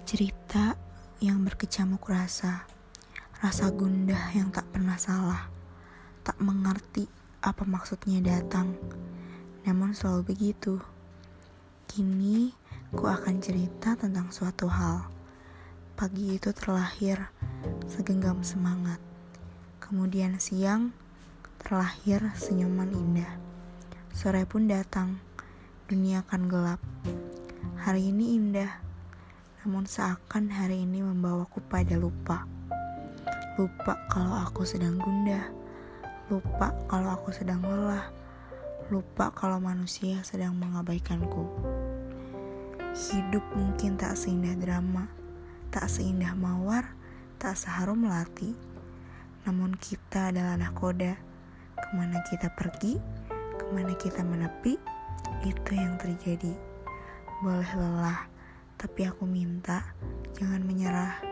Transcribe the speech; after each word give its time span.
cerita 0.00 0.78
yang 1.20 1.44
berkecamuk 1.44 2.06
rasa, 2.08 2.64
rasa 3.44 3.68
gundah 3.68 4.32
yang 4.32 4.48
tak 4.48 4.64
pernah 4.72 4.96
salah, 4.96 5.52
tak 6.24 6.40
mengerti 6.40 7.04
apa 7.42 7.66
maksudnya 7.66 8.22
datang, 8.22 8.72
namun 9.68 9.92
selalu 9.92 10.32
begitu. 10.32 10.80
Kini, 11.90 12.54
ku 12.94 13.04
akan 13.04 13.42
cerita 13.42 13.92
tentang 13.98 14.32
suatu 14.32 14.70
hal. 14.70 15.10
Pagi 15.98 16.40
itu 16.40 16.54
terlahir 16.56 17.28
segenggam 17.90 18.40
semangat, 18.40 19.02
kemudian 19.82 20.40
siang 20.40 20.96
terlahir 21.60 22.32
senyuman 22.38 22.88
indah. 22.88 23.34
Sore 24.14 24.48
pun 24.48 24.70
datang, 24.70 25.20
dunia 25.90 26.24
akan 26.24 26.42
gelap. 26.48 26.80
Hari 27.82 28.14
ini 28.14 28.38
indah 28.38 28.91
namun 29.62 29.86
seakan 29.86 30.50
hari 30.50 30.82
ini 30.82 31.06
membawaku 31.06 31.62
pada 31.70 31.94
lupa. 31.94 32.42
Lupa 33.54 33.94
kalau 34.10 34.34
aku 34.42 34.66
sedang 34.66 34.98
gundah, 34.98 35.54
lupa 36.26 36.74
kalau 36.90 37.14
aku 37.14 37.30
sedang 37.30 37.62
lelah, 37.62 38.10
lupa 38.90 39.30
kalau 39.30 39.62
manusia 39.62 40.18
sedang 40.26 40.58
mengabaikanku. 40.58 41.46
Hidup 42.90 43.44
mungkin 43.54 43.94
tak 43.94 44.18
seindah 44.18 44.58
drama, 44.58 45.06
tak 45.70 45.86
seindah 45.86 46.34
mawar, 46.34 46.98
tak 47.38 47.54
seharum 47.54 48.02
melati. 48.02 48.58
Namun 49.46 49.78
kita 49.78 50.34
adalah 50.34 50.58
nahkoda, 50.58 51.14
ke 51.78 51.88
mana 51.94 52.18
kita 52.26 52.50
pergi, 52.58 52.98
ke 53.30 53.64
mana 53.70 53.94
kita 53.94 54.26
menepi, 54.26 54.74
itu 55.46 55.70
yang 55.70 55.94
terjadi. 56.02 56.50
Boleh 57.46 57.72
lelah, 57.78 58.26
tapi 58.82 59.06
aku 59.06 59.22
minta 59.30 59.94
jangan 60.34 60.66
menyerah. 60.66 61.31